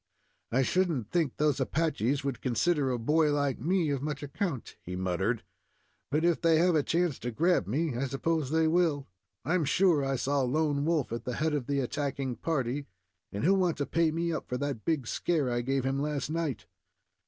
"I 0.51 0.63
should 0.63 0.89
n't 0.91 1.11
think 1.11 1.37
those 1.37 1.59
Apaches 1.59 2.23
would 2.23 2.41
consider 2.41 2.89
a 2.89 2.97
boy 2.97 3.31
like 3.31 3.59
me 3.59 3.91
of 3.91 4.01
much 4.01 4.23
account," 4.23 4.75
he 4.81 4.95
muttered; 4.95 5.43
"but 6.09 6.25
if 6.25 6.41
they 6.41 6.57
have 6.57 6.73
a 6.73 6.81
chance 6.81 7.19
to 7.19 7.29
grab 7.29 7.67
me, 7.67 7.95
I 7.95 8.07
s'pose 8.07 8.49
they 8.49 8.67
will. 8.67 9.07
I'm 9.45 9.63
sure 9.63 10.03
I 10.03 10.15
saw 10.15 10.41
Lone 10.41 10.85
Wolf 10.85 11.11
at 11.11 11.25
the 11.25 11.35
head 11.35 11.53
of 11.53 11.67
the 11.67 11.81
attacking 11.81 12.37
party, 12.37 12.87
and 13.31 13.43
he'll 13.43 13.57
want 13.57 13.77
to 13.77 13.85
pay 13.85 14.09
me 14.09 14.33
up 14.33 14.47
for 14.49 14.57
that 14.57 14.85
big 14.85 15.05
scare 15.05 15.51
I 15.51 15.61
gave 15.61 15.83
him 15.85 15.99
last 15.99 16.31
night." 16.31 16.65